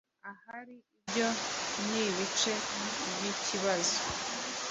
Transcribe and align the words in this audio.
Ahari 0.31 0.75
ibyo 0.97 1.27
nibice 1.89 2.51
byikibazo. 3.19 3.97